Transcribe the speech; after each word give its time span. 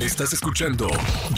Estás 0.00 0.32
escuchando 0.32 0.88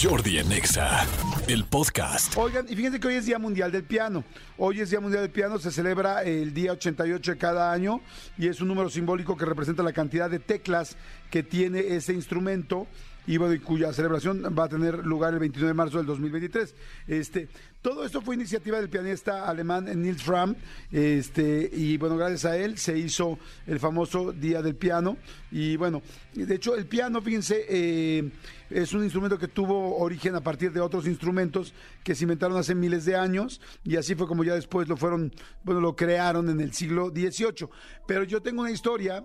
Jordi 0.01 0.39
Anexa, 0.39 1.07
el 1.49 1.65
podcast. 1.65 2.35
Oigan, 2.37 2.65
y 2.69 2.75
fíjense 2.75 2.99
que 2.99 3.09
hoy 3.09 3.15
es 3.17 3.27
Día 3.27 3.39
Mundial 3.39 3.71
del 3.71 3.85
Piano. 3.85 4.25
Hoy 4.57 4.81
es 4.81 4.91
Día 4.91 5.01
Mundial 5.01 5.23
del 5.23 5.31
Piano, 5.31 5.59
se 5.59 5.71
celebra 5.71 6.23
el 6.23 6.55
día 6.55 6.73
88 6.73 7.33
de 7.33 7.39
cada 7.39 7.73
año 7.73 8.01
y 8.39 8.49
es 8.49 8.61
un 8.61 8.69
número 8.69 8.89
simbólico 8.89 9.37
que 9.37 9.45
representa 9.45 9.83
la 9.83 9.93
cantidad 9.93 10.31
de 10.31 10.39
teclas 10.39 10.97
que 11.31 11.43
tiene 11.43 11.81
ese 11.95 12.15
instrumento 12.15 12.87
y, 13.27 13.37
bueno, 13.37 13.61
cuya 13.65 13.93
celebración 13.93 14.43
va 14.57 14.65
a 14.65 14.69
tener 14.69 15.05
lugar 15.07 15.33
el 15.33 15.41
29 15.41 15.69
de 15.69 15.75
marzo 15.75 15.99
del 15.99 16.07
2023. 16.07 16.75
Este, 17.09 17.49
todo 17.81 18.05
esto 18.05 18.23
fue 18.23 18.35
iniciativa 18.35 18.79
del 18.79 18.89
pianista 18.89 19.47
alemán 19.47 19.85
Nils 20.01 20.23
Fram, 20.23 20.55
este, 20.91 21.71
y 21.73 21.99
bueno, 21.99 22.17
gracias 22.17 22.47
a 22.47 22.57
él 22.57 22.79
se 22.79 22.99
hizo 22.99 23.39
el 23.67 23.79
famoso 23.79 24.33
Día 24.33 24.63
del 24.63 24.75
Piano. 24.75 25.17
Y 25.51 25.77
bueno, 25.77 26.03
de 26.35 26.55
hecho, 26.55 26.75
el 26.75 26.87
piano, 26.87 27.21
fíjense, 27.21 27.65
eh, 27.69 28.31
es 28.71 28.93
un 28.93 29.05
instrumento 29.05 29.39
que 29.39 29.49
tuvo 29.49 29.99
origen 29.99 30.35
a 30.35 30.41
partir 30.41 30.73
de 30.73 30.81
otros 30.81 31.07
instrumentos 31.07 31.75
que 32.03 32.15
se 32.15 32.25
inventaron 32.25 32.57
hace 32.57 32.75
miles 32.75 33.05
de 33.05 33.17
años, 33.17 33.61
y 33.85 33.97
así 33.97 34.15
fue 34.15 34.27
como 34.27 34.45
ya 34.45 34.55
después 34.55 34.89
lo 34.89 34.97
fueron, 34.97 35.31
bueno, 35.63 35.81
lo 35.81 35.95
crearon 35.95 36.49
en 36.49 36.61
el 36.61 36.73
siglo 36.73 37.11
XVIII. 37.11 37.69
Pero 38.07 38.25
yo 38.25 38.41
tengo 38.41 38.63
una 38.63 38.71
historia 38.71 39.25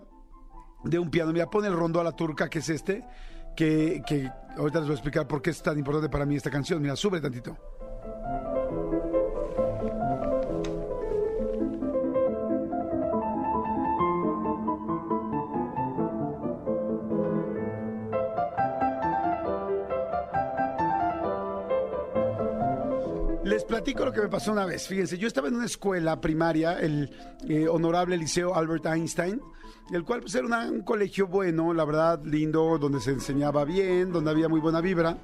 de 0.84 1.00
un 1.00 1.10
piano. 1.10 1.32
Mira, 1.32 1.50
pone 1.50 1.68
el 1.68 1.74
rondo 1.74 2.00
a 2.00 2.04
la 2.04 2.12
turca, 2.12 2.50
que 2.50 2.60
es 2.60 2.70
este 2.70 3.04
que, 3.60 4.02
que 4.08 4.32
ahorita 4.58 4.80
les 4.80 4.88
voy 4.88 4.94
a 4.94 4.96
explicar 4.96 5.28
por 5.28 5.42
qué 5.42 5.50
es 5.50 5.62
tan 5.62 5.78
importante 5.78 6.08
para 6.08 6.26
mí 6.26 6.38
esta 6.38 6.50
canción. 6.50 6.82
Mira, 6.82 6.96
sube 6.96 7.20
tantito. 7.20 7.58
Les 23.44 23.64
platico 23.64 24.04
lo 24.04 24.12
que 24.12 24.22
me 24.22 24.28
pasó 24.28 24.52
una 24.52 24.66
vez. 24.66 24.88
Fíjense, 24.88 25.18
yo 25.18 25.28
estaba 25.28 25.48
en 25.48 25.56
una 25.56 25.66
escuela 25.66 26.20
primaria, 26.20 26.78
el 26.78 27.10
eh, 27.48 27.70
honorable 27.70 28.18
Liceo 28.18 28.54
Albert 28.54 28.86
Einstein, 28.86 29.40
el 29.94 30.04
cual 30.04 30.20
pues, 30.20 30.36
era 30.36 30.46
un 30.70 30.82
colegio 30.82 31.28
bueno, 31.28 31.74
la 31.74 31.86
verdad, 31.86 32.22
lindo, 32.26 32.78
donde 32.78 33.00
se 33.00 33.12
enseñaba 33.12 33.64
bien, 33.64 34.12
donde 34.12 34.32
había 34.32 34.50
muy 34.50 34.60
buena 34.60 34.82
vibra, 34.82 35.18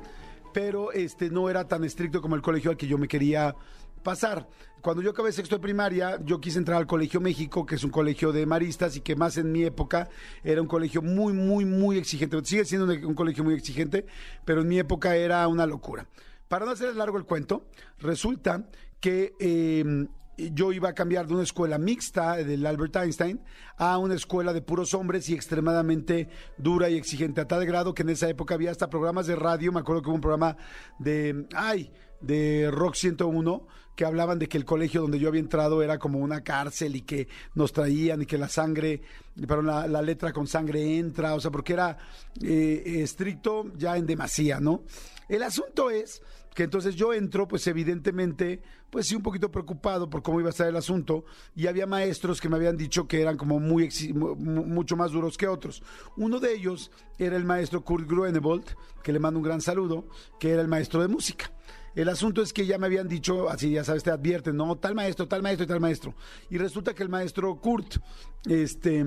pero 0.54 0.94
este 0.94 1.30
no 1.30 1.50
era 1.50 1.68
tan 1.68 1.84
estricto 1.84 2.22
como 2.22 2.36
el 2.36 2.42
colegio 2.42 2.72
al 2.72 2.78
que 2.78 2.88
yo 2.88 2.98
me 2.98 3.10
quería 3.10 3.54
pasar. 4.02 4.48
Cuando 4.80 5.02
yo 5.02 5.12
acabé 5.12 5.34
sexto 5.34 5.56
de 5.56 5.62
primaria, 5.62 6.18
yo 6.24 6.40
quise 6.40 6.60
entrar 6.60 6.78
al 6.78 6.88
Colegio 6.88 7.20
México, 7.20 7.66
que 7.66 7.76
es 7.76 7.84
un 7.84 7.90
colegio 7.90 8.32
de 8.32 8.46
maristas 8.46 8.96
y 8.96 9.02
que 9.02 9.16
más 9.16 9.36
en 9.38 9.52
mi 9.52 9.64
época 9.64 10.10
era 10.44 10.62
un 10.62 10.68
colegio 10.68 11.02
muy, 11.02 11.34
muy, 11.34 11.66
muy 11.66 11.98
exigente. 11.98 12.38
Sigue 12.46 12.66
siendo 12.66 12.86
un 12.86 13.16
colegio 13.16 13.44
muy 13.44 13.56
exigente, 13.56 14.06
pero 14.46 14.62
en 14.62 14.68
mi 14.68 14.78
época 14.78 15.16
era 15.16 15.48
una 15.48 15.66
locura. 15.66 16.08
Para 16.48 16.66
no 16.66 16.72
hacer 16.72 16.96
largo 16.96 17.18
el 17.18 17.26
cuento, 17.26 17.66
resulta 18.00 18.70
que 19.00 19.34
eh, 19.40 20.08
yo 20.38 20.72
iba 20.72 20.90
a 20.90 20.94
cambiar 20.94 21.28
de 21.28 21.34
una 21.34 21.44
escuela 21.44 21.78
mixta 21.78 22.36
del 22.38 22.66
Albert 22.66 22.96
Einstein 22.98 23.42
a 23.78 23.98
una 23.98 24.16
escuela 24.16 24.54
de 24.54 24.62
puros 24.62 24.94
hombres 24.94 25.30
y 25.30 25.34
extremadamente 25.34 26.30
dura 26.58 26.90
y 26.90 26.98
exigente, 26.98 27.42
a 27.42 27.48
tal 27.48 27.66
grado 27.66 27.94
que 27.94 28.04
en 28.04 28.10
esa 28.10 28.30
época 28.30 28.56
había 28.56 28.72
hasta 28.72 28.90
programas 28.90 29.28
de 29.28 29.36
radio, 29.36 29.72
me 29.72 29.80
acuerdo 29.80 30.02
que 30.02 30.10
hubo 30.10 30.16
un 30.16 30.22
programa 30.22 30.58
de, 31.00 31.48
ay, 31.56 31.92
de 32.22 32.70
Rock 32.72 32.96
101, 32.96 33.68
que 33.96 34.06
hablaban 34.06 34.40
de 34.40 34.48
que 34.48 34.58
el 34.58 34.66
colegio 34.66 35.02
donde 35.02 35.20
yo 35.20 35.30
había 35.30 35.40
entrado 35.40 35.82
era 35.82 35.98
como 35.98 36.20
una 36.20 36.44
cárcel 36.44 36.96
y 36.96 37.02
que 37.02 37.28
nos 37.54 37.72
traían 37.72 38.22
y 38.22 38.26
que 38.26 38.38
la 38.38 38.50
sangre, 38.50 39.02
pero 39.48 39.62
la, 39.62 40.02
letra 40.02 40.34
con 40.34 40.48
sangre 40.48 40.98
entra, 40.98 41.34
o 41.34 41.40
sea, 41.40 41.52
porque 41.52 41.74
era 41.74 41.98
eh, 42.42 43.00
estricto 43.02 43.72
ya 43.78 43.96
en 43.98 44.06
demasía, 44.06 44.60
¿no? 44.60 44.84
El 45.30 45.44
asunto 45.44 45.90
es 45.90 46.22
que 46.54 46.64
entonces 46.64 46.96
yo 46.96 47.14
entro, 47.14 47.48
pues 47.48 47.68
evidentemente, 47.68 48.62
pues 48.90 49.08
sí, 49.08 49.16
un 49.16 49.22
poquito 49.22 49.52
preocupado 49.52 50.10
por 50.10 50.24
cómo 50.24 50.40
iba 50.40 50.50
a 50.50 50.52
estar 50.52 50.68
el 50.68 50.78
asunto, 50.78 51.26
y 51.54 51.68
había 51.68 51.86
maestros 51.86 52.40
que 52.40 52.48
me 52.48 52.56
habían 52.56 52.78
dicho 52.78 53.08
que 53.08 53.22
eran 53.22 53.36
como 53.36 53.60
muy 53.60 53.90
mucho 54.14 54.96
más 54.96 55.12
duros 55.12 55.38
que 55.38 55.50
otros. 55.50 55.84
Uno 56.16 56.40
de 56.40 56.54
ellos 56.54 56.92
era 57.18 57.36
el 57.36 57.44
maestro 57.44 57.84
Kurt 57.84 58.08
Gruenebold, 58.08 58.66
que 59.04 59.12
le 59.12 59.20
mando 59.20 59.40
un 59.40 59.46
gran 59.46 59.60
saludo, 59.60 60.08
que 60.40 60.52
era 60.52 60.62
el 60.62 60.70
maestro 60.70 61.02
de 61.02 61.10
música. 61.10 61.52
El 61.96 62.10
asunto 62.10 62.42
es 62.42 62.52
que 62.52 62.66
ya 62.66 62.78
me 62.78 62.88
habían 62.88 63.08
dicho, 63.08 63.50
así 63.50 63.72
ya 63.72 63.84
sabes, 63.84 64.04
te 64.04 64.12
advierten, 64.12 64.58
no, 64.58 64.76
tal 64.76 64.96
maestro, 64.96 65.28
tal 65.28 65.42
maestro 65.42 65.64
y 65.64 65.68
tal 65.68 65.80
maestro. 65.80 66.14
Y 66.50 66.58
resulta 66.58 66.94
que 66.94 67.04
el 67.04 67.10
maestro 67.10 67.56
Kurt, 67.60 67.98
este 68.46 69.06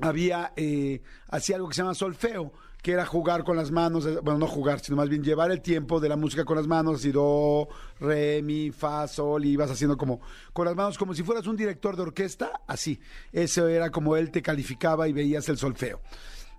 había 0.00 0.52
eh, 0.56 1.02
hacía 1.28 1.56
algo 1.56 1.68
que 1.68 1.74
se 1.74 1.82
llama 1.82 1.94
solfeo, 1.94 2.52
que 2.82 2.92
era 2.92 3.04
jugar 3.04 3.44
con 3.44 3.56
las 3.56 3.70
manos, 3.70 4.06
eh, 4.06 4.18
bueno, 4.22 4.38
no 4.38 4.46
jugar, 4.46 4.80
sino 4.80 4.96
más 4.96 5.08
bien 5.08 5.22
llevar 5.22 5.50
el 5.50 5.60
tiempo 5.60 6.00
de 6.00 6.08
la 6.08 6.16
música 6.16 6.44
con 6.44 6.56
las 6.56 6.66
manos, 6.66 7.00
así 7.00 7.12
do, 7.12 7.68
re, 7.98 8.40
mi, 8.42 8.70
fa, 8.70 9.06
sol, 9.06 9.44
y 9.44 9.50
ibas 9.50 9.70
haciendo 9.70 9.96
como 9.96 10.20
con 10.52 10.64
las 10.64 10.74
manos 10.74 10.96
como 10.96 11.14
si 11.14 11.22
fueras 11.22 11.46
un 11.46 11.56
director 11.56 11.96
de 11.96 12.02
orquesta, 12.02 12.62
así. 12.66 12.98
Eso 13.32 13.68
era 13.68 13.90
como 13.90 14.16
él 14.16 14.30
te 14.30 14.42
calificaba 14.42 15.08
y 15.08 15.12
veías 15.12 15.48
el 15.48 15.58
solfeo. 15.58 16.00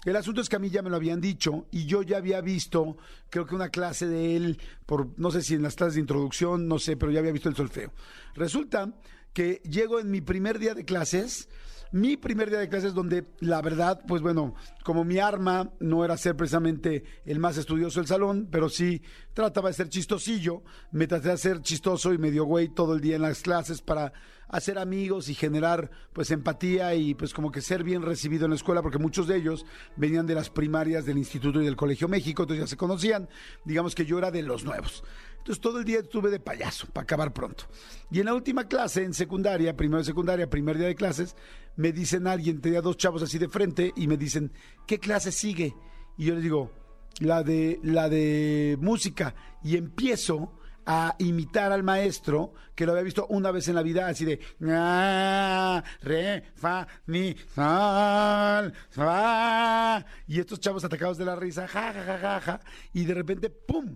El 0.03 0.16
asunto 0.16 0.41
es 0.41 0.50
que 0.50 0.56
a 0.56 0.59
mí 0.59 0.72
ya 0.72 0.81
me 0.81 0.89
lo 0.89 0.95
habían 0.95 1.22
dicho 1.22 1.67
y 1.69 1.85
yo 1.85 2.01
ya 2.01 2.17
había 2.17 2.41
visto, 2.41 2.97
creo 3.29 3.45
que 3.45 3.53
una 3.53 3.69
clase 3.69 4.07
de 4.07 4.35
él, 4.35 4.59
por 4.88 5.09
no 5.19 5.29
sé 5.29 5.44
si 5.44 5.53
en 5.53 5.62
las 5.62 5.75
clases 5.75 5.94
de 5.95 6.01
introducción, 6.01 6.67
no 6.67 6.79
sé, 6.79 6.97
pero 6.97 7.12
ya 7.12 7.19
había 7.19 7.31
visto 7.31 7.50
el 7.50 7.56
solfeo. 7.56 7.94
Resulta 8.34 8.91
que 9.31 9.62
llego 9.63 10.00
en 10.00 10.09
mi 10.09 10.22
primer 10.22 10.57
día 10.57 10.73
de 10.73 10.85
clases, 10.85 11.50
mi 11.91 12.16
primer 12.16 12.50
día 12.50 12.59
de 12.59 12.69
clases 12.69 12.94
donde 12.94 13.25
la 13.40 13.62
verdad, 13.62 14.02
pues 14.07 14.22
bueno, 14.22 14.56
como 14.84 15.03
mi 15.03 15.19
arma 15.19 15.72
no 15.79 16.06
era 16.06 16.18
ser 16.18 16.35
precisamente 16.35 17.03
el 17.25 17.40
más 17.40 17.57
estudioso 17.57 18.00
del 18.00 18.07
salón, 18.07 18.47
pero 18.50 18.69
sí 18.69 19.02
trataba 19.34 19.69
de 19.69 19.74
ser 19.74 19.90
chistosillo, 19.90 20.63
me 20.91 21.07
traté 21.07 21.30
de 21.30 21.38
ser 21.38 21.62
chistoso 21.62 22.13
y 22.13 22.18
medio 22.18 22.46
güey 22.46 22.69
todo 22.69 22.96
el 22.96 23.01
día 23.01 23.18
en 23.18 23.24
las 23.24 23.41
clases 23.41 23.81
para 23.81 24.13
hacer 24.47 24.78
amigos 24.78 25.30
y 25.30 25.34
generar 25.34 25.90
pues 26.13 26.30
empatía 26.30 26.94
y 26.94 27.16
pues 27.16 27.34
como 27.34 27.51
que 27.51 27.62
ser 27.62 27.84
bien 27.84 28.01
recibido 28.01 28.46
en 28.46 28.51
la 28.51 28.56
escuela 28.56 28.81
porque 28.81 28.97
muchos 28.97 29.28
de 29.28 29.38
ellos 29.38 29.66
venían 29.96 30.28
de 30.28 30.35
las 30.35 30.50
primarias 30.50 31.06
del 31.06 31.18
Instituto 31.18 31.62
y 31.62 31.66
del 31.66 31.78
Colegio 31.78 32.07
México, 32.07 32.44
entonces 32.44 32.66
ya 32.66 32.68
se 32.68 32.78
conocían, 32.78 33.30
digamos 33.66 33.96
que 33.96 34.06
yo 34.06 34.18
era 34.18 34.30
de 34.30 34.44
los 34.44 34.63
nuevos. 34.63 35.03
Entonces 35.41 35.59
todo 35.59 35.79
el 35.79 35.85
día 35.85 36.00
estuve 36.00 36.29
de 36.29 36.40
payaso 36.40 36.85
para 36.94 37.03
acabar 37.03 37.34
pronto. 37.34 37.63
Y 38.12 38.19
en 38.19 38.25
la 38.25 38.35
última 38.35 38.68
clase, 38.68 39.03
en 39.03 39.16
secundaria, 39.16 39.75
primero 39.75 39.97
de 39.97 40.06
secundaria, 40.06 40.47
primer 40.47 40.78
día 40.78 40.85
de 40.85 40.94
clases, 40.96 41.35
me 41.75 41.91
dicen 41.91 42.28
alguien, 42.28 42.62
tenía 42.62 42.79
dos 42.81 42.96
chavos 42.97 43.24
así 43.24 43.40
de 43.40 43.50
frente 43.50 43.91
y 43.96 44.06
me 44.07 44.18
dicen, 44.18 44.51
¿qué 44.85 45.00
clase 45.00 45.31
sigue? 45.31 45.74
Y 46.16 46.25
yo 46.25 46.35
les 46.35 46.44
digo, 46.44 46.72
la 47.19 47.41
de, 47.41 47.80
la 47.81 48.07
de 48.07 48.78
música. 48.80 49.34
Y 49.63 49.78
empiezo 49.78 50.53
a 50.85 51.16
imitar 51.18 51.72
al 51.72 51.81
maestro 51.84 52.53
que 52.75 52.85
lo 52.85 52.91
había 52.91 53.03
visto 53.03 53.25
una 53.28 53.50
vez 53.50 53.68
en 53.68 53.75
la 53.75 53.84
vida, 53.84 54.07
así 54.07 54.25
de 54.25 54.40
"Ah, 54.68 55.84
re, 56.01 56.44
fa, 56.56 56.88
mi, 57.07 57.35
sol, 57.56 58.74
fa. 58.90 60.06
Y 60.28 60.40
estos 60.40 60.59
chavos 60.59 60.84
atacados 60.84 61.18
de 61.18 61.25
la 61.25 61.35
risa, 61.35 61.68
ja, 61.68 61.94
ja, 61.94 62.03
ja, 62.03 62.18
ja, 62.19 62.41
ja. 62.41 62.59
Y 62.94 63.06
de 63.06 63.13
repente, 63.16 63.50
¡pum! 63.50 63.96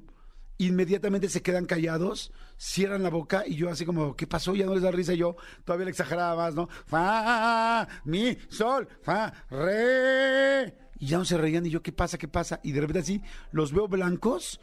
Inmediatamente 0.57 1.27
se 1.27 1.41
quedan 1.41 1.65
callados, 1.65 2.31
cierran 2.57 3.03
la 3.03 3.09
boca 3.09 3.43
y 3.45 3.55
yo 3.55 3.69
así 3.69 3.85
como, 3.85 4.15
¿qué 4.15 4.25
pasó? 4.25 4.55
Ya 4.55 4.65
no 4.65 4.73
les 4.73 4.83
da 4.83 4.91
risa 4.91 5.13
yo 5.13 5.35
todavía 5.65 5.85
le 5.85 5.91
exageraba 5.91 6.35
más, 6.35 6.55
¿no? 6.55 6.69
Fa, 6.85 7.87
mi, 8.05 8.37
sol, 8.49 8.87
fa, 9.01 9.33
re. 9.49 10.73
Y 10.97 11.07
ya 11.07 11.17
no 11.17 11.25
se 11.25 11.37
reían 11.37 11.65
y 11.65 11.69
yo, 11.69 11.81
¿qué 11.81 11.91
pasa? 11.91 12.17
¿Qué 12.17 12.29
pasa? 12.29 12.61
Y 12.63 12.71
de 12.71 12.81
repente 12.81 12.99
así 12.99 13.21
los 13.51 13.73
veo 13.73 13.87
blancos 13.87 14.61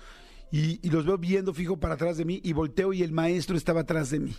y 0.51 0.89
los 0.91 1.05
veo 1.05 1.19
viendo 1.19 1.53
fijo 1.53 1.79
para 1.79 1.95
atrás 1.95 2.17
de 2.17 2.25
mí 2.25 2.41
y 2.43 2.53
volteo 2.53 2.93
y 2.93 3.03
el 3.03 3.13
maestro 3.13 3.57
estaba 3.57 3.83
atrás 3.83 4.11
de 4.11 4.21
mí. 4.21 4.37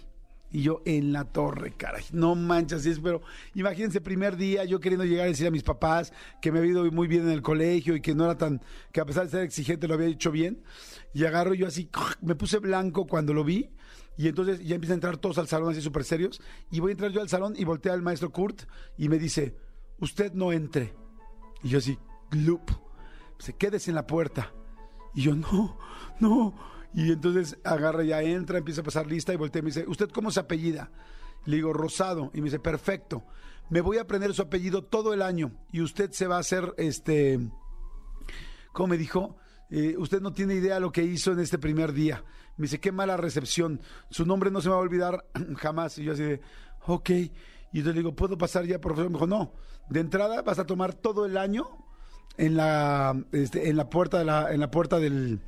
Y 0.53 0.62
yo 0.62 0.84
en 0.86 1.12
la 1.12 1.25
torre, 1.25 1.74
caray. 1.75 2.06
No 2.12 2.36
manchas, 2.36 2.86
es, 2.86 3.00
pero 3.00 3.24
imagínense, 3.56 4.00
primer 4.02 4.38
día 4.38 4.64
yo 4.66 4.80
queriendo 4.80 5.03
llegar 5.03 5.25
a 5.25 5.30
decir 5.30 5.47
a 5.47 5.52
mis 5.52 5.64
papás 5.64 6.14
que 6.44 6.52
me 6.52 6.59
había 6.59 6.74
ido 6.74 6.91
muy 6.91 7.08
bien 7.08 7.24
en 7.24 7.31
el 7.31 7.41
colegio 7.41 7.96
y 7.96 8.02
que 8.02 8.14
no 8.14 8.25
era 8.25 8.38
tan, 8.38 8.62
que 8.91 9.02
a 9.02 9.06
pesar 9.06 9.25
de 9.25 9.31
ser 9.31 9.41
exigente 9.41 9.88
lo 9.88 9.96
había 9.96 10.05
hecho 10.05 10.29
bien. 10.29 10.64
Y 11.11 11.26
agarro 11.26 11.55
yo 11.55 11.66
así, 11.66 11.90
me 12.22 12.35
puse 12.35 12.59
blanco 12.59 13.08
cuando 13.08 13.34
lo 13.34 13.44
vi. 13.44 13.72
Y 14.16 14.28
entonces 14.28 14.64
ya 14.64 14.76
empiezan 14.76 14.94
a 14.94 14.97
entrar 14.97 15.17
todos 15.17 15.40
al 15.40 15.47
salón 15.47 15.72
así 15.72 15.82
súper 15.82 16.03
serios. 16.03 16.40
Y 16.70 16.79
voy 16.82 16.91
a 16.91 16.94
entrar 16.94 17.11
yo 17.11 17.22
al 17.22 17.29
salón 17.29 17.55
y 17.58 17.64
voltea 17.64 17.94
al 17.94 18.03
maestro 18.03 18.32
Kurt 18.32 18.61
y 18.96 19.09
me 19.09 19.17
dice, 19.17 19.58
usted 20.00 20.34
no 20.34 20.52
entre. 20.52 20.94
Y 21.64 21.70
yo 21.70 21.79
así, 21.79 21.97
glup. 22.29 22.70
Se 23.40 23.53
quédese 23.53 23.90
en 23.90 23.96
la 23.96 24.05
puerta. 24.05 24.53
Y 25.16 25.23
yo, 25.23 25.35
no, 25.35 25.79
no. 26.20 26.53
Y 26.93 27.11
entonces 27.11 27.57
agarra, 27.63 28.03
ya 28.03 28.22
entra, 28.22 28.59
empieza 28.59 28.81
a 28.81 28.84
pasar 28.84 29.07
lista 29.07 29.34
y 29.34 29.37
voltea 29.37 29.59
y 29.59 29.63
me 29.63 29.69
dice, 29.69 29.85
¿usted 29.87 30.09
cómo 30.09 30.31
se 30.31 30.40
apellida? 30.40 30.91
Le 31.45 31.57
digo, 31.57 31.73
Rosado. 31.73 32.31
Y 32.34 32.37
me 32.37 32.45
dice, 32.45 32.59
perfecto. 32.59 33.23
Me 33.69 33.81
voy 33.81 33.97
a 33.97 34.01
aprender 34.01 34.34
su 34.34 34.41
apellido 34.41 34.84
todo 34.84 35.13
el 35.13 35.22
año 35.22 35.51
y 35.72 35.81
usted 35.81 36.11
se 36.11 36.28
va 36.28 36.37
a 36.37 36.40
hacer, 36.40 36.73
este, 36.78 37.40
¿cómo 38.73 38.90
me 38.90 38.97
dijo? 38.97 39.37
Eh, 39.69 39.95
usted 39.97 40.22
no 40.22 40.34
tiene 40.34 40.53
idea 40.55 40.79
lo 40.79 40.91
que 40.91 41.01
hizo 41.01 41.31
en 41.31 41.40
este 41.40 41.57
primer 41.57 41.93
día. 41.93 42.23
Me 42.57 42.63
dice, 42.63 42.79
qué 42.79 42.91
mala 42.91 43.17
recepción. 43.17 43.81
Su 44.11 44.25
nombre 44.25 44.51
no 44.51 44.61
se 44.61 44.67
me 44.67 44.75
va 44.75 44.81
a 44.81 44.84
olvidar 44.84 45.25
jamás. 45.57 45.97
Y 45.97 46.03
yo 46.03 46.13
así 46.13 46.23
de, 46.23 46.41
ok. 46.85 47.09
Y 47.09 47.31
entonces 47.79 47.95
le 47.95 48.01
digo, 48.01 48.16
¿puedo 48.16 48.37
pasar 48.37 48.66
ya, 48.66 48.79
profesor? 48.79 49.09
Me 49.09 49.16
dijo, 49.16 49.28
no. 49.28 49.53
De 49.90 49.99
entrada 49.99 50.43
vas 50.43 50.59
a 50.59 50.66
tomar 50.66 50.93
todo 50.93 51.25
el 51.25 51.37
año 51.37 51.67
en 52.37 52.55
la, 52.55 53.19
este, 53.31 53.69
en 53.69 53.78
la 53.78 53.90
puerta 53.90 54.19
de 54.19 54.25
la, 54.25 54.53
en 54.53 54.59
la 54.59 54.69
puerta 54.69 54.99
del 54.99 55.41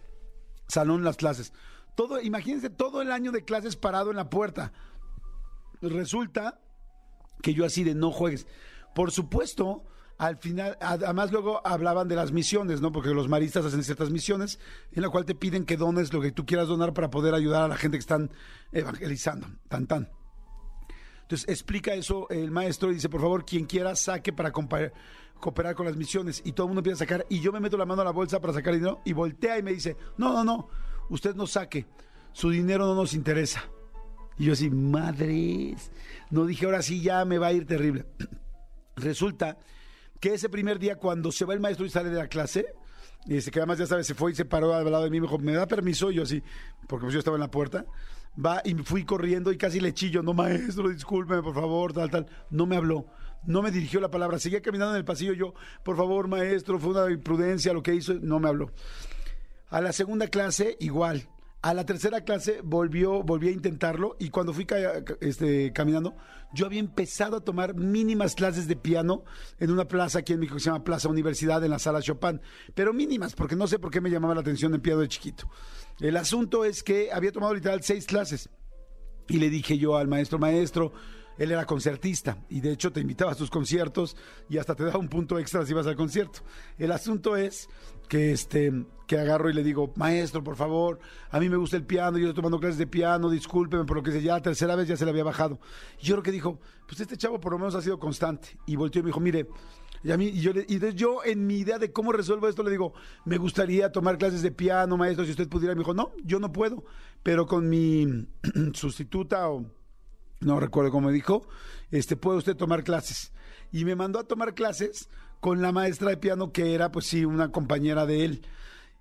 salón 0.67 1.03
las 1.03 1.17
clases. 1.17 1.53
Todo, 1.95 2.21
imagínense 2.21 2.69
todo 2.69 3.01
el 3.01 3.11
año 3.11 3.31
de 3.31 3.45
clases 3.45 3.75
parado 3.75 4.11
en 4.11 4.17
la 4.17 4.29
puerta. 4.29 4.73
Resulta 5.81 6.59
que 7.41 7.53
yo 7.53 7.65
así 7.65 7.83
de 7.83 7.95
no 7.95 8.11
juegues. 8.11 8.47
Por 8.93 9.11
supuesto, 9.11 9.85
al 10.17 10.37
final, 10.37 10.77
además 10.79 11.31
luego 11.31 11.61
hablaban 11.65 12.07
de 12.07 12.15
las 12.15 12.31
misiones, 12.31 12.81
¿no? 12.81 12.91
Porque 12.91 13.09
los 13.09 13.27
maristas 13.27 13.65
hacen 13.65 13.83
ciertas 13.83 14.09
misiones 14.09 14.59
en 14.91 15.01
la 15.01 15.09
cual 15.09 15.25
te 15.25 15.35
piden 15.35 15.65
que 15.65 15.77
dones 15.77 16.13
lo 16.13 16.21
que 16.21 16.31
tú 16.31 16.45
quieras 16.45 16.67
donar 16.67 16.93
para 16.93 17.09
poder 17.09 17.33
ayudar 17.33 17.63
a 17.63 17.67
la 17.67 17.77
gente 17.77 17.97
que 17.97 18.01
están 18.01 18.31
evangelizando. 18.71 19.47
Tan 19.67 19.87
tan. 19.87 20.09
Entonces 21.23 21.49
explica 21.49 21.93
eso 21.93 22.29
el 22.29 22.51
maestro 22.51 22.91
y 22.91 22.95
dice, 22.95 23.09
por 23.09 23.19
favor, 23.19 23.45
quien 23.45 23.65
quiera 23.65 23.95
saque 23.95 24.31
para 24.31 24.51
cooperar 25.45 25.75
con 25.75 25.85
las 25.85 25.95
misiones. 25.95 26.41
Y 26.43 26.53
todo 26.53 26.65
el 26.65 26.69
mundo 26.69 26.79
empieza 26.79 27.03
a 27.03 27.07
sacar 27.07 27.25
y 27.29 27.39
yo 27.39 27.51
me 27.51 27.59
meto 27.59 27.77
la 27.77 27.85
mano 27.85 28.01
a 28.01 28.05
la 28.05 28.11
bolsa 28.11 28.41
para 28.41 28.51
sacar 28.51 28.73
dinero 28.73 29.01
y 29.05 29.13
voltea 29.13 29.59
y 29.59 29.63
me 29.63 29.73
dice, 29.73 29.95
no, 30.17 30.33
no, 30.33 30.43
no, 30.43 30.69
usted 31.09 31.35
no 31.35 31.45
saque, 31.45 31.85
su 32.33 32.49
dinero 32.49 32.87
no 32.87 32.95
nos 32.95 33.13
interesa. 33.13 33.63
Y 34.39 34.45
yo 34.45 34.53
así, 34.53 34.71
madres, 34.71 35.91
no 36.31 36.47
dije, 36.47 36.65
ahora 36.65 36.81
sí 36.81 36.99
ya 36.99 37.23
me 37.25 37.37
va 37.37 37.47
a 37.47 37.53
ir 37.53 37.67
terrible. 37.67 38.07
Resulta 38.95 39.59
que 40.19 40.33
ese 40.33 40.49
primer 40.49 40.79
día 40.79 40.95
cuando 40.95 41.31
se 41.31 41.45
va 41.45 41.53
el 41.53 41.59
maestro 41.59 41.85
y 41.85 41.91
sale 41.91 42.09
de 42.09 42.17
la 42.17 42.27
clase, 42.27 42.65
y 43.27 43.35
dice 43.35 43.51
que 43.51 43.59
además 43.59 43.77
ya 43.77 43.85
sabes, 43.85 44.07
se 44.07 44.15
fue 44.15 44.31
y 44.31 44.35
se 44.35 44.45
paró 44.45 44.73
al 44.73 44.91
lado 44.91 45.03
de 45.03 45.11
mí, 45.11 45.19
me 45.19 45.27
dijo, 45.27 45.37
¿me 45.37 45.53
da 45.53 45.67
permiso? 45.67 46.09
Y 46.09 46.15
yo 46.15 46.23
así, 46.23 46.41
porque 46.87 47.03
pues 47.03 47.13
yo 47.13 47.19
estaba 47.19 47.37
en 47.37 47.41
la 47.41 47.51
puerta, 47.51 47.85
va 48.43 48.61
y 48.65 48.73
fui 48.73 49.05
corriendo 49.05 49.51
y 49.51 49.57
casi 49.57 49.79
le 49.79 49.93
chillo, 49.93 50.23
no 50.23 50.33
maestro, 50.33 50.89
discúlpeme, 50.89 51.43
por 51.43 51.53
favor, 51.53 51.93
tal, 51.93 52.09
tal. 52.09 52.25
No 52.49 52.65
me 52.65 52.77
habló, 52.77 53.05
no 53.45 53.61
me 53.61 53.71
dirigió 53.71 53.99
la 53.99 54.11
palabra, 54.11 54.39
seguía 54.39 54.61
caminando 54.61 54.93
en 54.93 54.99
el 54.99 55.05
pasillo 55.05 55.33
yo, 55.33 55.53
por 55.83 55.97
favor, 55.97 56.27
maestro, 56.27 56.79
fue 56.79 56.91
una 56.91 57.11
imprudencia 57.11 57.73
lo 57.73 57.83
que 57.83 57.93
hizo, 57.93 58.13
no 58.15 58.39
me 58.39 58.49
habló. 58.49 58.71
A 59.69 59.81
la 59.81 59.91
segunda 59.91 60.27
clase, 60.27 60.77
igual. 60.79 61.27
A 61.61 61.73
la 61.73 61.83
tercera 61.83 62.21
clase 62.21 62.61
volvió, 62.63 63.23
volví 63.23 63.47
a 63.47 63.51
intentarlo 63.51 64.15
y 64.19 64.29
cuando 64.29 64.53
fui 64.53 64.67
este, 65.19 65.73
caminando, 65.73 66.15
yo 66.53 66.67
había 66.67 66.79
empezado 66.79 67.37
a 67.37 67.41
tomar 67.41 67.73
mínimas 67.73 68.35
clases 68.35 68.67
de 68.67 68.75
piano 68.75 69.23
en 69.59 69.71
una 69.71 69.87
plaza 69.87 70.19
aquí 70.19 70.33
en 70.33 70.39
México 70.39 70.57
que 70.57 70.61
se 70.61 70.69
llama 70.69 70.83
Plaza 70.83 71.09
Universidad 71.09 71.63
en 71.63 71.71
la 71.71 71.79
sala 71.79 72.03
Chopin, 72.03 72.39
pero 72.75 72.93
mínimas 72.93 73.33
porque 73.33 73.55
no 73.55 73.65
sé 73.65 73.79
por 73.79 73.89
qué 73.89 73.99
me 73.99 74.11
llamaba 74.11 74.35
la 74.35 74.41
atención 74.41 74.75
el 74.75 74.81
piano 74.81 75.01
de 75.01 75.07
chiquito. 75.07 75.49
El 75.99 76.17
asunto 76.17 76.65
es 76.65 76.83
que 76.83 77.11
había 77.11 77.31
tomado 77.31 77.55
literal 77.55 77.81
seis 77.81 78.05
clases 78.05 78.47
y 79.27 79.39
le 79.39 79.49
dije 79.49 79.79
yo 79.79 79.97
al 79.97 80.07
maestro, 80.07 80.37
maestro, 80.37 80.93
él 81.37 81.51
era 81.51 81.65
concertista 81.65 82.37
y 82.49 82.61
de 82.61 82.71
hecho 82.71 82.91
te 82.91 83.01
invitaba 83.01 83.31
a 83.31 83.35
sus 83.35 83.49
conciertos 83.49 84.15
y 84.49 84.57
hasta 84.57 84.75
te 84.75 84.83
daba 84.83 84.99
un 84.99 85.09
punto 85.09 85.37
extra 85.39 85.65
si 85.65 85.71
ibas 85.71 85.87
al 85.87 85.95
concierto. 85.95 86.39
El 86.77 86.91
asunto 86.91 87.35
es 87.35 87.69
que 88.07 88.31
este 88.31 88.71
que 89.07 89.19
agarro 89.19 89.49
y 89.49 89.53
le 89.53 89.63
digo, 89.63 89.93
maestro, 89.95 90.43
por 90.43 90.55
favor, 90.55 90.99
a 91.29 91.39
mí 91.39 91.47
me 91.47 91.57
gusta 91.57 91.77
el 91.77 91.85
piano, 91.85 92.17
yo 92.17 92.25
estoy 92.25 92.35
tomando 92.35 92.59
clases 92.59 92.79
de 92.79 92.87
piano, 92.87 93.29
discúlpeme 93.29 93.85
por 93.85 93.97
lo 93.97 94.03
que 94.03 94.11
sea, 94.11 94.21
ya 94.21 94.33
la 94.33 94.41
tercera 94.41 94.75
vez 94.75 94.87
ya 94.87 94.97
se 94.97 95.05
le 95.05 95.11
había 95.11 95.23
bajado. 95.23 95.59
Y 96.01 96.05
yo 96.05 96.15
creo 96.15 96.23
que 96.23 96.31
dijo, 96.31 96.59
pues 96.87 96.99
este 96.99 97.17
chavo 97.17 97.39
por 97.39 97.51
lo 97.51 97.59
menos 97.59 97.75
ha 97.75 97.81
sido 97.81 97.99
constante. 97.99 98.57
Y 98.65 98.75
volteó 98.75 99.01
y 99.01 99.03
me 99.03 99.09
dijo, 99.09 99.19
mire, 99.19 99.47
y 100.03 100.11
a 100.11 100.17
mí, 100.17 100.27
y 100.27 100.39
yo, 100.41 100.51
y 100.55 100.93
yo 100.93 101.23
en 101.23 101.47
mi 101.47 101.57
idea 101.57 101.79
de 101.79 101.91
cómo 101.91 102.11
resuelvo 102.11 102.47
esto 102.47 102.63
le 102.63 102.71
digo, 102.71 102.93
me 103.25 103.37
gustaría 103.37 103.91
tomar 103.91 104.17
clases 104.17 104.41
de 104.41 104.51
piano, 104.51 104.97
maestro, 104.97 105.25
si 105.25 105.31
usted 105.31 105.49
pudiera. 105.49 105.73
Y 105.73 105.75
me 105.75 105.81
dijo, 105.81 105.93
no, 105.93 106.11
yo 106.23 106.39
no 106.39 106.51
puedo, 106.51 106.83
pero 107.23 107.45
con 107.45 107.69
mi 107.69 108.27
sustituta 108.73 109.49
o 109.49 109.65
no 110.39 110.59
recuerdo 110.59 110.91
cómo 110.91 111.11
dijo, 111.11 111.47
este, 111.91 112.15
puede 112.15 112.39
usted 112.39 112.55
tomar 112.55 112.83
clases. 112.83 113.31
Y 113.71 113.85
me 113.85 113.95
mandó 113.95 114.19
a 114.19 114.27
tomar 114.27 114.53
clases 114.53 115.09
con 115.39 115.61
la 115.61 115.71
maestra 115.71 116.09
de 116.09 116.17
piano 116.17 116.51
que 116.51 116.73
era, 116.73 116.91
pues 116.91 117.05
sí, 117.07 117.25
una 117.25 117.51
compañera 117.51 118.05
de 118.05 118.25
él. 118.25 118.45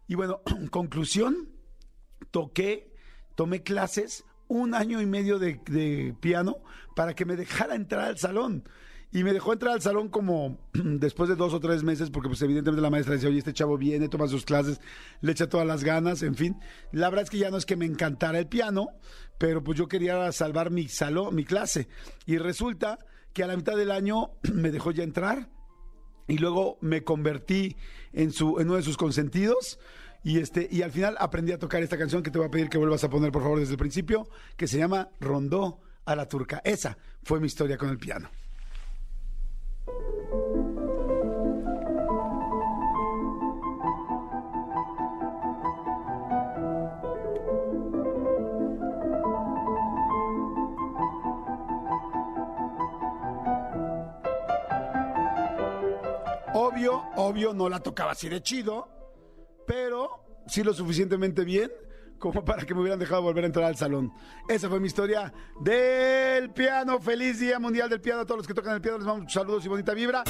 Y 0.09 0.15
bueno, 0.15 0.41
conclusión, 0.71 1.49
toqué, 2.31 2.93
tomé 3.35 3.63
clases 3.63 4.25
un 4.49 4.75
año 4.75 5.01
y 5.01 5.07
medio 5.07 5.39
de, 5.39 5.61
de, 5.67 6.15
piano 6.21 6.59
para 6.95 7.15
que 7.15 7.25
me 7.25 7.37
dejara 7.37 7.75
entrar 7.75 8.07
al 8.07 8.19
salón. 8.19 8.69
Y 9.15 9.23
me 9.23 9.33
dejó 9.33 9.53
entrar 9.53 9.75
al 9.75 9.81
salón 9.81 10.09
como 10.09 10.59
después 10.73 11.29
de 11.29 11.37
dos 11.37 11.55
o 11.55 11.61
tres 11.61 11.85
meses, 11.85 12.11
porque 12.11 12.29
pues 12.29 12.43
evidentemente 12.43 12.83
la 12.83 12.91
maestra 12.91 13.15
decía, 13.15 13.29
oye, 13.29 13.39
este 13.39 13.53
chavo 13.53 13.79
viene, 13.79 14.09
toma 14.09 14.27
sus 14.27 14.45
clases, 14.45 14.81
le 15.21 15.31
echa 15.31 15.49
todas 15.49 15.65
las 15.65 15.85
ganas, 15.85 16.25
en 16.25 16.35
fin. 16.35 16.57
La 16.91 17.11
verdad 17.11 17.23
es 17.23 17.31
que 17.31 17.39
ya 17.39 17.49
no 17.49 17.57
es 17.57 17.65
que 17.65 17.77
me 17.77 17.87
encantara 17.87 18.41
el 18.41 18.49
piano, 18.49 18.89
pero 19.39 19.63
pues 19.63 19.79
yo 19.79 19.87
quería 19.87 20.33
salvar 20.33 20.73
mi 20.73 20.89
salón, 20.89 21.33
mi 21.33 21.45
clase. 21.45 21.87
Y 22.27 22.39
resulta 22.39 22.99
que 23.33 23.45
a 23.45 23.47
la 23.47 23.57
mitad 23.57 23.77
del 23.77 23.93
año 23.93 24.33
me 24.53 24.73
dejó 24.73 24.91
ya 24.91 25.05
entrar 25.05 25.49
y 26.27 26.39
luego 26.39 26.79
me 26.81 27.05
convertí 27.05 27.77
en, 28.13 28.33
su, 28.33 28.59
en 28.59 28.67
uno 28.67 28.79
de 28.79 28.83
sus 28.83 28.97
consentidos. 28.97 29.79
Y, 30.25 30.41
este, 30.41 30.67
y 30.73 30.83
al 30.83 30.91
final 30.91 31.17
aprendí 31.21 31.53
a 31.53 31.59
tocar 31.61 31.85
esta 31.85 31.97
canción 31.97 32.25
que 32.25 32.33
te 32.33 32.39
voy 32.39 32.49
a 32.49 32.51
pedir 32.51 32.69
que 32.69 32.79
vuelvas 32.79 33.05
a 33.05 33.11
poner, 33.11 33.31
por 33.31 33.43
favor, 33.43 33.61
desde 33.61 33.75
el 33.75 33.79
principio, 33.79 34.27
que 34.57 34.67
se 34.67 34.77
llama 34.77 35.11
Rondó 35.21 35.83
a 36.05 36.17
la 36.17 36.27
Turca. 36.27 36.61
Esa 36.65 36.99
fue 37.23 37.39
mi 37.39 37.47
historia 37.47 37.79
con 37.79 37.91
el 37.91 37.99
piano. 37.99 38.29
Obvio, 56.75 57.05
obvio, 57.15 57.55
no 57.55 57.69
la 57.69 57.79
tocaba 57.79 58.11
así 58.11 58.29
de 58.29 58.43
chido, 58.43 58.89
pero 59.65 60.43
sí 60.49 60.65
lo 60.65 60.75
suficientemente 60.75 61.45
bien 61.45 61.71
como 62.19 62.45
para 62.45 62.67
que 62.67 62.75
me 62.75 62.81
hubieran 62.81 62.99
dejado 62.99 63.23
volver 63.23 63.45
a 63.45 63.47
entrar 63.47 63.67
al 63.67 63.77
salón. 63.77 64.13
Esa 64.49 64.69
fue 64.69 64.81
mi 64.81 64.89
historia 64.89 65.33
del 65.61 66.51
piano. 66.51 66.99
Feliz 66.99 67.39
Día 67.39 67.61
Mundial 67.61 67.89
del 67.89 68.01
Piano 68.01 68.23
a 68.23 68.25
todos 68.25 68.39
los 68.39 68.47
que 68.49 68.55
tocan 68.55 68.75
el 68.75 68.81
piano. 68.81 68.99
Les 68.99 69.07
mando 69.07 69.31
saludos 69.31 69.65
y 69.65 69.69
bonita 69.69 69.95
vibra. 69.95 70.25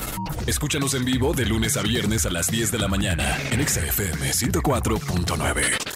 Escúchanos 0.47 0.93
en 0.93 1.07
vivo 1.07 1.33
de 1.33 1.47
lunes 1.47 1.79
a 1.79 1.83
viernes 1.83 2.27
a 2.27 2.31
las 2.31 2.49
10 2.49 2.73
de 2.73 2.79
la 2.79 2.89
mañana 2.89 3.39
en 3.51 3.67
XFM 3.67 4.31
104.9. 4.31 5.94